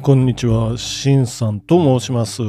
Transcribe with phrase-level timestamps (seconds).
[0.00, 2.40] こんにちは、しんさんと申します。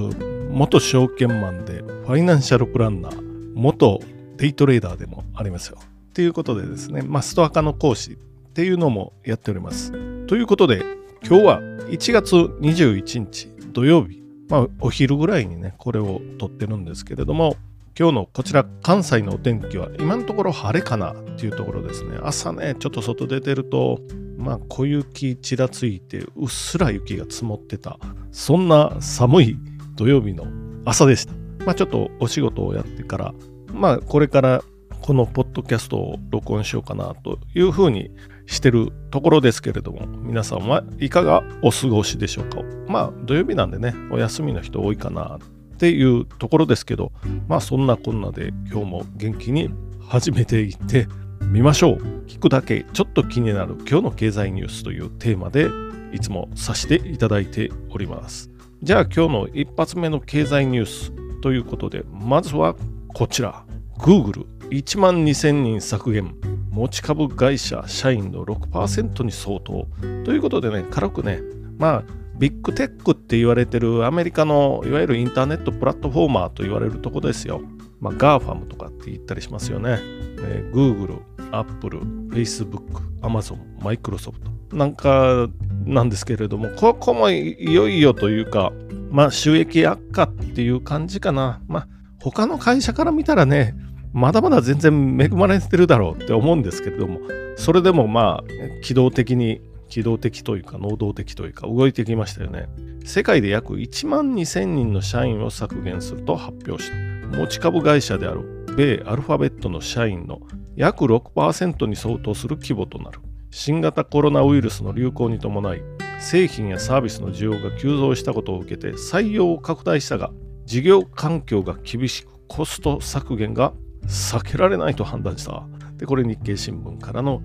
[0.51, 3.99] 元証券マンでファイナンシャルプランナー、元
[4.37, 5.77] デイトレーダーでもありますよ。
[6.13, 8.15] ということでですね、まあ、ストア化の講師っ
[8.53, 9.91] ていうのもやっております。
[10.27, 10.83] ということで、
[11.27, 17.57] 今日は1月21日土曜日、まあ、お昼ぐらいにね、これを撮ってるんですけれども、
[17.97, 22.17] 今日のこちら関西のお天気は今のところ晴れかなっていうところですね。
[22.23, 23.99] 朝ね、ちょっと外出てると、
[24.39, 27.99] まあ小雪ちらついてうっすら雪が積もってた、
[28.31, 29.57] そんな寒い
[29.95, 30.47] 土曜日の
[30.85, 31.33] 朝でした。
[31.65, 33.33] まあちょっとお仕事をやってから、
[33.73, 34.63] まあこれから
[35.01, 38.11] このポッドキャストを録音しようかなというふうに
[38.45, 42.61] してるところですけれども、皆さんはいかがお過ごしでしょうか。
[42.87, 47.11] まあ土曜日なんでね、お休みの人多いかなっていうところですけど、
[47.47, 49.69] まあそんなこんなで今日も元気に
[50.07, 51.07] 始めていって
[51.45, 51.95] みましょう。
[52.27, 55.67] 聞くだけちょっと気になる今日の経済ニュースというテーマで
[56.11, 58.49] いつもさせていただいております。
[58.81, 62.75] じゃあ今日の一発目の経済ニュースということで、まずは
[63.13, 63.63] こちら。
[63.97, 66.35] Google 1万2000人削減。
[66.71, 69.87] 持ち株会社社員の6%に相当。
[70.23, 71.41] ということでね、軽くね、
[71.77, 72.03] まあ
[72.37, 77.61] ビッグテックって言われてるアメリカのいわゆるインターネットプラットフォーマーと言われるとこですよ。
[77.99, 79.99] まあ、GAFAM とかって言ったりしますよね。
[80.41, 81.19] えー Google、
[81.51, 82.81] Apple、Facebook、
[83.21, 84.35] Amazon、Microsoft
[84.73, 85.49] なんか
[85.85, 88.71] なんですけれども、ここもいよいよというか、
[89.09, 91.61] まあ収益悪化っていう感じかな。
[91.67, 91.87] まあ
[92.21, 93.75] 他の会社から見たらね、
[94.13, 97.19] まだまだ全然恵まれてるだろうって思うんですけれども、
[97.55, 102.69] それでもまあ機動的に機動的というか能動的というか動いてきましたよね。
[103.05, 107.08] 世界で約1万2000人の社員を削減すると発表した。
[107.31, 110.39] 持ち株会社である米アルファベットの社員の
[110.75, 113.19] 約6%に相当する規模となる。
[113.51, 115.81] 新型コロナウイルスの流行に伴い、
[116.19, 120.31] 製品やサービスの需要が急増したことを受けて採用を拡大したが、
[120.65, 123.73] 事業環境が厳しくコスト削減が
[124.05, 125.63] 避けられないと判断した。
[125.97, 127.41] で、これ日経新聞からの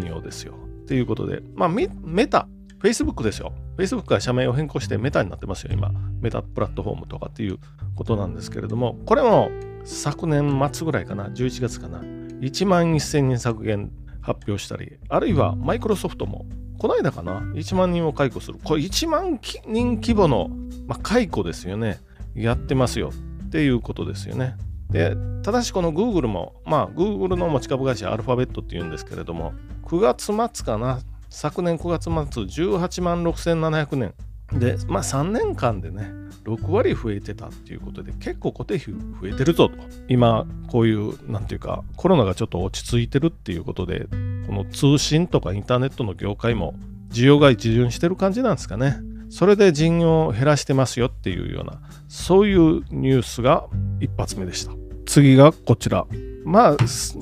[0.00, 0.54] 引用ですよ。
[0.86, 2.48] ということで、まあ、メメタ、
[2.80, 3.52] Facebook ですよ。
[3.76, 5.90] Facebook が社名を変更してメタになってますよ、今。
[6.20, 7.58] メタプラットフォームとかっていう
[7.96, 9.50] ことなんですけれども、これも
[9.84, 13.90] 昨年末ぐらいかな、11月かな、1万1000人削減
[14.20, 16.46] 発表したり、あるいはマイクロソフトも、
[16.78, 18.58] この間かな、1万人を解雇する。
[18.62, 20.48] これ1万人規模の、
[20.86, 21.98] まあ、解雇ですよね。
[22.34, 23.10] やってますよ
[23.46, 24.56] っていうことですよね。
[24.90, 29.52] で、ただしこの Google も、まあ Google の持ち株会社アルファベットっていうんですけれども、
[29.86, 31.00] 9月末かな、
[31.30, 34.14] 昨年9月末18万6700年。
[34.52, 36.10] で、まあ3年間でね、
[36.44, 39.74] 6割増えてたっていうことで、結構固定費増えてるぞと。
[40.08, 44.06] 今、こういう、なんていうか、コロナがちょっと落ち着いてるっていうことで、
[44.46, 46.74] この通信とかインターネットの業界も
[47.10, 48.96] 需要が一巡してる感じなんですかね。
[49.30, 53.66] それで人員を減らしてますよっていうような、そういうニュースが
[54.00, 54.72] 一発目でした。
[55.04, 56.06] 次がこちら。
[56.44, 56.76] まあ、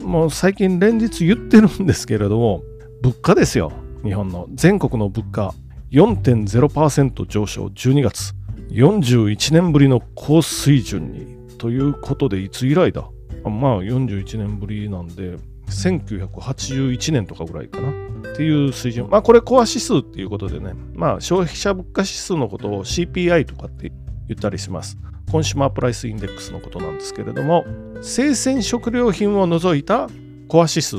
[0.05, 2.63] もう最近連日言ってるんですけれども、
[3.03, 3.73] 物価ですよ。
[4.07, 5.55] 日本の全国の物価
[5.91, 8.33] 4.0%上昇12月。
[8.71, 11.37] 41年ぶりの高水準に。
[11.59, 13.09] ということで、いつ以来だ？
[13.45, 15.37] まあ、41年ぶりなんで、
[15.69, 17.91] 1981年とかぐらいかな？
[17.91, 17.93] っ
[18.37, 19.09] ていう水準。
[19.09, 23.93] まあ、これコア指数っていうことでね、まあ、消費者物価指数のことを CPI とかって
[24.29, 24.99] 言ったりします。
[25.31, 27.65] Consumer Price Index のことなんですけれども、
[28.03, 30.09] 生鮮食料品を除いた
[30.49, 30.99] コア指数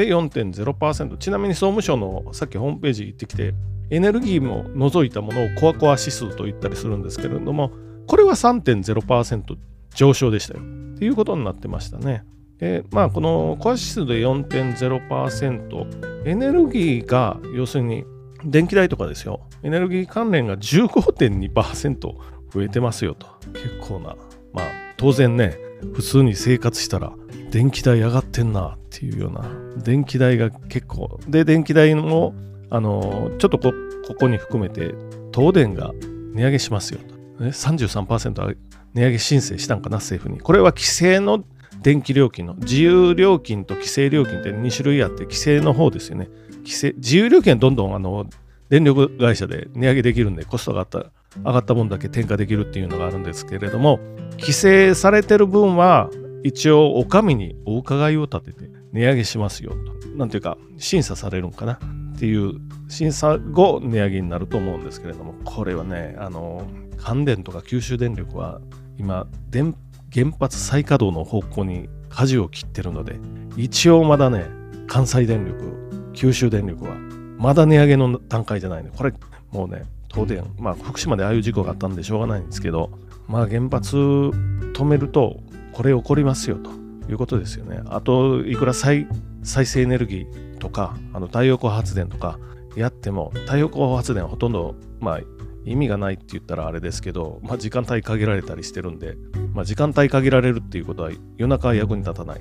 [0.00, 1.16] で4.0%。
[1.18, 3.54] ちなみに総務省のさっきホームページ行ってきて、
[3.90, 7.72] エネルギーも除いたものをコアコア指数と言ったりするんですけれども、
[8.06, 9.56] これは3.0%
[9.94, 10.60] 上昇でしたよ。
[10.94, 12.24] っていうことになってましたね。
[12.58, 18.04] で、まあ、このコア指数で4.0%、エネルギーが要するに
[18.44, 19.40] 電気代とかですよ。
[19.62, 23.26] エネルギー関連が15.2%増えてますよと。
[23.52, 24.16] 結構な。
[24.52, 24.66] まあ、
[24.96, 25.56] 当然ね、
[25.94, 27.12] 普通に生活したら
[27.50, 29.42] 電気代上がってんなっていうような。
[29.82, 31.20] 電気代が結構。
[31.28, 32.34] で、電気代も、
[32.70, 33.72] あの、ちょっとこ
[34.18, 34.94] こに含めて、
[35.34, 35.92] 東電が
[36.34, 37.42] 値上げしますよと。
[37.44, 38.56] ね、33%
[38.94, 40.40] 値上げ申請したんかな、政府に。
[40.40, 41.44] これは規制の
[41.82, 46.28] 電気料金の自由料金と規制料金って2種類あって規制の方ですよね。
[46.60, 48.26] 規制自由料金はどんどんあの
[48.68, 53.98] 電力会社で値上げできるんでコストが上がった上がった分だけ転嫁できるっていうのがあるんですけれども
[54.32, 56.10] 規制されてる分は
[56.42, 60.08] 一応お上にお伺いを立てて値上げしますよと。
[60.16, 62.54] なんていうか審査されるんかなっていう
[62.88, 66.66] 審査後値上げになると思うんですけれどもこれはねあの
[66.96, 68.60] 関電とか九州電力は
[68.98, 69.74] 今電
[70.12, 73.18] 原発再稼働の方向に舵を切ってるので、
[73.56, 74.46] 一応まだね、
[74.88, 76.96] 関西電力、九州電力は、
[77.38, 78.90] まだ値上げの段階じゃないね。
[78.94, 79.14] これ、
[79.52, 82.90] もうね、東電、まあ、福島でああいう事故があったんでしょうがないんですけど、
[83.28, 85.40] まあ、原発止めると
[85.72, 86.70] これ起こりますよと
[87.10, 87.80] いうことですよね。
[87.86, 89.06] あといくら再
[89.42, 92.38] 生エネルギーとかあの太陽光発電とか
[92.76, 95.20] やっても太陽光発電はほとんど、まあ、
[95.64, 99.16] 意味がないって言ったらあれですけど、まあ、時間帯限られたりしてるんで、
[99.54, 102.40] まあ、時間帯限られるっていうことは夜中は役に立たない。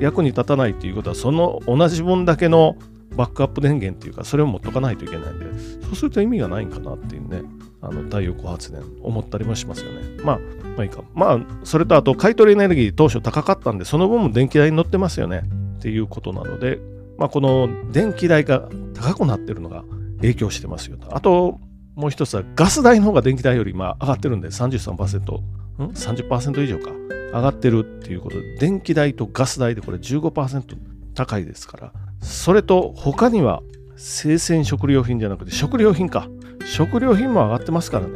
[0.00, 2.76] 役に立たないっていうことはその同じ分だけの
[3.16, 5.46] バックアップ電源っていうかそれを持っとかないといけないんで
[5.84, 7.42] そうすると意味がないんかなっていうね
[7.80, 10.40] あの太陽光発電思ったりもしますよねまあ
[10.76, 11.02] まあいいか。
[11.14, 15.42] まあそれとあと買取エネルギー当初高かったんでその分も電気代に乗ってますよね。
[15.78, 16.78] っていうことなので
[17.18, 19.84] まあこの電気代が高くなってるのが
[20.18, 21.16] 影響してますよと。
[21.16, 21.58] あと
[21.94, 26.90] もう一つはガス代の方が電気代よりまあ上がってるんで33%ん30%以上か。
[27.32, 30.76] 上がってるっていうことで電気代とガス代でこれ15%
[31.14, 31.92] 高いですから。
[32.20, 33.62] それと他には
[33.96, 36.28] 生鮮食料品じゃなくて食料品か。
[36.64, 38.12] 食料品も上がってますからね。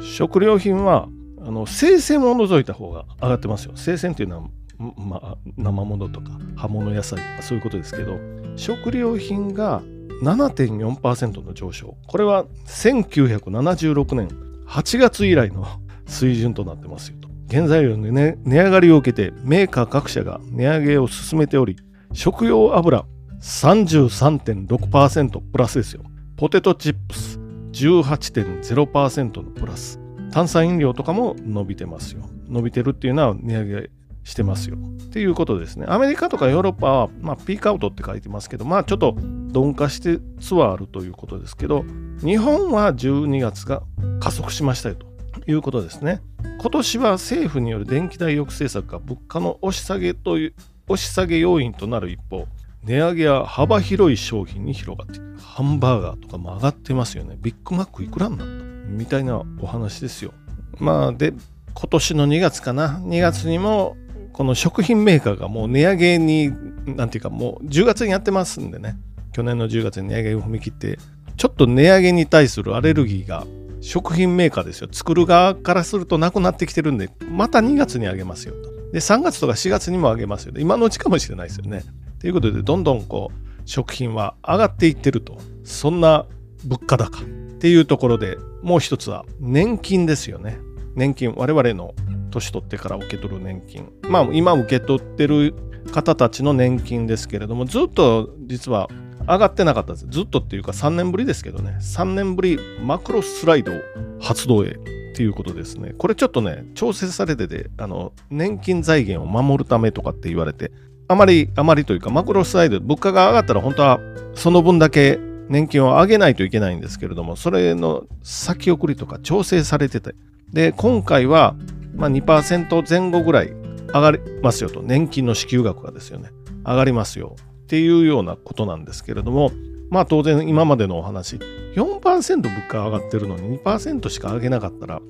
[0.00, 1.08] 食料品は
[1.46, 4.48] あの生鮮を除いた方が上がってますよ生鮮っていうのは
[4.78, 8.18] まあ、生物とか葉物野菜とかそういうことですけど
[8.56, 9.80] 食料品が
[10.22, 14.28] 7.4%の上昇これは1976年
[14.66, 15.66] 8月以来の
[16.06, 21.78] 水準となってますよと原材料の、ね、値上がりを受けてメーカー各社が値上げを進めており
[22.12, 23.06] 食用油
[23.40, 26.02] 33.6%プラスですよ。
[26.36, 27.38] ポテトチップス
[27.72, 30.05] 18.0%のプラス。
[30.32, 32.22] 炭酸飲料とかも伸びてますよ。
[32.48, 33.90] 伸びてるっていうのは値上げ
[34.24, 34.76] してますよ。
[34.76, 35.86] っていうことですね。
[35.88, 41.84] アメリカとかヨーロッパは、まあ、ピークアウトって書いてますけど、まあちょっと鈍化してつはあるということですけど、
[42.20, 43.82] 日本は12月が
[44.20, 45.06] 加速しましたよと
[45.50, 46.20] いうことですね。
[46.60, 50.54] 今年は政府による電気代抑制策が物価の押し下げという
[50.88, 52.46] 押し下げ要因となる一方、
[52.82, 55.36] 値上げは幅広い商品に広がっている。
[55.38, 57.36] ハンバーガーとかも上がってますよね。
[57.40, 58.65] ビッグマックいくらになった？
[58.88, 60.32] みたいなお話ですよ。
[60.78, 61.32] まあ、で、
[61.74, 63.00] 今年の2月かな。
[63.04, 63.96] 2月にも、
[64.32, 66.52] この食品メーカーがもう値上げに、
[66.86, 68.96] なんていうかもう10月にやってますんでね。
[69.32, 70.98] 去年の10月に値上げを踏み切って、
[71.36, 73.46] ちょっと値上げに対するアレルギーが
[73.80, 74.88] 食品メーカーですよ。
[74.90, 78.70] 作る側からするとなくなってきてるんで、また2月に上げますよと。
[78.92, 80.60] で、3月とか4月にも上げますよね。
[80.60, 81.82] 今のうちかもしれないですよね。
[82.18, 85.38] ということで、どんどんこう、食品は上がっていってると。
[85.64, 86.24] そんな
[86.64, 87.20] 物価高
[87.56, 90.58] っていうところでもう一つは年金ですよね。
[90.94, 91.94] 年金、我々の
[92.30, 93.90] 年取ってから受け取る年金。
[94.08, 95.54] まあ、今受け取ってる
[95.92, 98.88] 方たちの年金ですけれども、ずっと実は
[99.26, 100.06] 上がってなかったです。
[100.08, 101.78] ずっとっていうか3年ぶりですけどね。
[101.80, 103.72] 3年ぶりマクロスライド
[104.20, 104.74] 発動へっ
[105.14, 105.94] ていうことですね。
[105.96, 110.72] これちょっとね、調整されてて、あの、年金財源を守るためとかって言われて、
[111.08, 114.00] あまり、あまりというか、マクロスライド、物価が上がったら本当は
[114.34, 115.18] その分だけ
[115.48, 120.14] 年金を上げないといけないんですけれども、それの先送りとか調整されてて、
[120.52, 121.54] で、今回は、
[121.94, 123.52] まあ、2%前後ぐらい
[123.92, 126.30] 上がりますよと、年金の支給額がですよね、
[126.64, 127.36] 上がりますよ。
[127.64, 129.50] っていうようなことなんですけれども、
[129.90, 131.38] まあ当然今までのお話、
[131.76, 135.00] 4%物価上がってるのに2%しか上げなかったら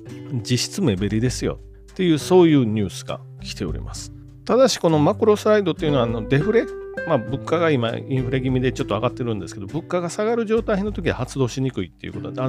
[0.43, 1.59] 実質目減りですよ。
[1.91, 4.11] っていうそういうニュースが来ております。
[4.45, 6.65] ただしこのマクロスライドっていうのはあのデフレ
[7.07, 12.41] まあ、物価が今インフレ気味でちょっと上がってるんですけど物価が下がる状態の時は発動しにくいっていうことで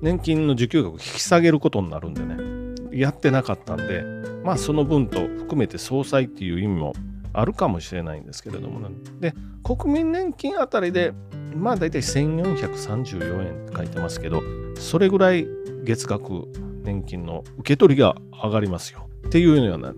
[0.00, 2.64] 年金の受給額を引き下げることになるんでね。
[2.94, 4.04] やってなかったんで
[4.44, 6.94] まあその分と含めて総裁っていう意味も
[7.32, 11.12] あるかもしれないんですけれども、ね、で国民年金あたりで
[11.56, 14.42] まあ大体1434円って書いてますけど
[14.78, 15.46] それぐらい
[15.82, 16.46] 月額
[16.84, 19.03] 年金の受け取りが上がりますよ。
[19.26, 19.92] っていうような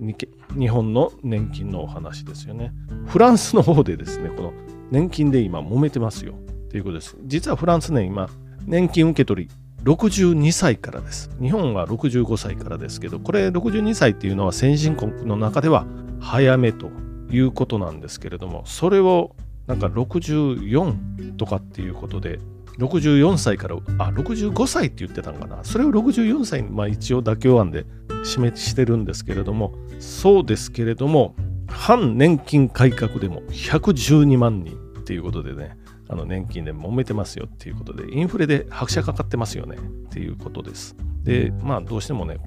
[0.59, 2.73] 日本の年金のお話ですよね。
[3.07, 4.53] フランスの方でですね、この
[4.91, 7.17] 年金で今揉めてますよっていうことです。
[7.25, 8.29] 実はフランスね、今、
[8.65, 9.51] 年金受け取り
[9.85, 11.31] 62歳からです。
[11.41, 15.87] 日本は65歳からですけど、これ62歳っていうのは先進国の中では
[16.19, 16.91] 早めと
[17.31, 22.39] いうことなんですけれども、それをなんか64とかっていうことで、
[22.79, 25.65] 64歳から、あ、65歳って言ってたんかな。
[25.65, 27.87] それを64歳に、まあ一応妥協案で
[28.25, 31.35] 示してるんですけれども、そうですけれども、
[31.69, 35.77] 反年金改革でも112万人っていうことでね、
[36.09, 39.81] あの年金で揉めてますよっていうことで、インフレで拍車かかってますよねっ
[40.11, 40.97] ていうことです。
[41.25, 42.39] で、まあどうしてもね、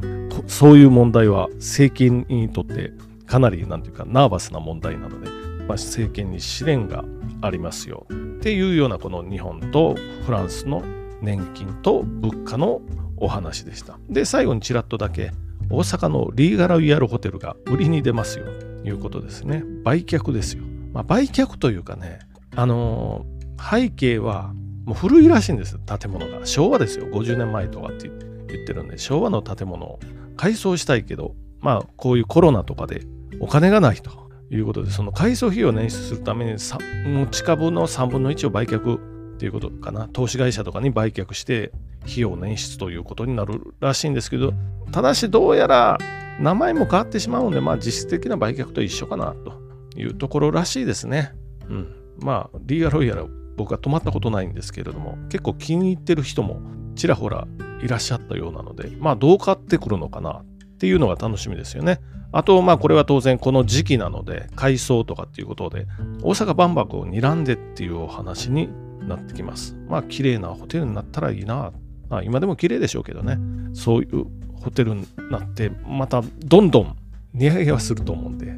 [0.48, 2.94] そういう問題は政権にとって
[3.26, 5.30] かなりなんていうかナーバスな問題なので、
[5.66, 7.04] まあ、政権に試練が
[7.42, 10.84] ありますよっていうようなこの日本とフランスの
[11.22, 12.82] 年金と物価の
[13.18, 14.00] お話でした。
[14.10, 15.32] で、最後にちらっとだけ
[15.70, 19.64] 大阪のリーガロイヤルホテルが売りに出ますよということですね。
[19.84, 20.64] 売却ですよ。
[20.94, 22.20] まあ、売却というかね、
[22.56, 24.54] あのー、背景は
[24.86, 26.46] もう古いらしいんです、建物が。
[26.46, 30.00] 昭和ですよ、50年前とかって言ってるんで、昭和の建物を
[30.36, 33.04] 改装したいけど、まあ、こういうコロナとかで
[33.40, 41.72] お金がないということで、その改装費用を捻出するために、持ち株の3分の1を売却っていうことかな、投資会社とかに売却して、
[42.04, 44.54] 費用捻出ということになるらしいんですけど、
[44.92, 45.98] ただしどうやら
[46.40, 49.54] 名前も変わってしまうので、まあ実質的な売却と一緒かなと
[49.98, 51.34] いうところらしいですね。
[51.70, 51.96] うん。
[52.22, 56.62] まあ、リーガロイヤル僕は泊まったことないんですけれども、結構気に入ってる人も
[56.96, 57.48] ちらほら
[57.82, 60.44] いらっしゃったようなので、まあどう変わってくるのかな
[60.80, 62.00] っていうのが楽しみですよね。
[62.32, 65.88] あと、まあこれは当然この時期なので、改装とかっていうことで、
[66.24, 68.70] 大阪万博を睨んでっていうお話に
[69.06, 69.76] なってきます。
[69.90, 71.74] まあ綺麗なホテルになったらいいな。
[72.08, 73.38] まあ、今でも綺麗でしょうけどね。
[73.74, 74.26] そういう
[74.62, 76.96] ホテルになって、またどんどん
[77.34, 78.56] 値上げはすると思うんで、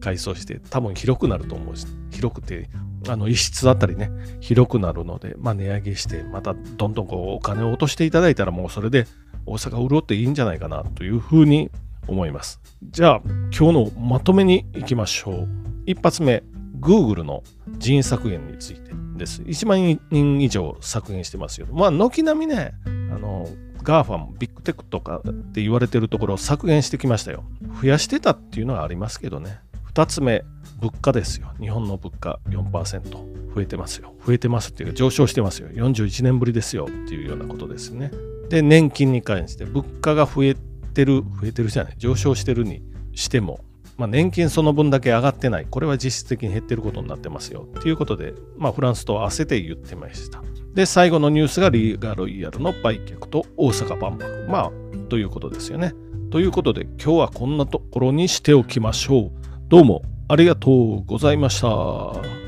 [0.00, 2.68] 改装して、多分広くなると思うし、広くて、
[3.08, 9.06] あの、一室あたりね、広くなるので、まあ、値上げして、またどんどんこう、お金を落としていただいたら、もうそれで
[9.46, 11.70] 大阪潤っていいんじゃないかな、というふうに
[12.06, 12.60] 思います。
[12.90, 13.22] じゃあ、
[13.56, 15.48] 今日のまとめに行きましょう。
[15.86, 16.42] 一発目、
[16.80, 17.42] Google の
[17.78, 19.42] 人員削減についてです。
[19.42, 21.66] 1万人以上削減してますよ。
[21.72, 23.48] まあ、軒並みね、あの、
[23.82, 27.44] GAFAM、ビッグテックとかって言われてるところを削減してきましたよ。
[27.80, 29.60] 増やしてたっていうのはありますけどね。
[29.92, 30.44] 2つ目、
[30.80, 31.48] 物価ですよ。
[31.60, 33.10] 日本の物価4%
[33.54, 34.14] 増えてますよ。
[34.24, 35.68] 増えてますっていうか上昇してますよ。
[35.68, 38.10] 41年ぶりですよっていうようなことですね。
[38.52, 40.54] で、年金に関して物価が増え
[40.92, 42.82] てる、増えてるじゃない、上昇してるに
[43.14, 43.60] しても、
[43.96, 45.66] まあ、年金その分だけ上がってない。
[45.70, 47.66] これは実質的に減ってることになってますよ。
[47.80, 50.42] ということで、まあ、フランスと合わせて言ってました。
[50.74, 54.46] で、最後のニュースがリーガロイヤルの売却と大阪万博。
[54.50, 54.72] まあ、
[55.08, 55.94] ということですよね。
[56.30, 59.30] ということで、今日はこんなところにしておきましょう。
[59.68, 62.41] どうもありがとうございました。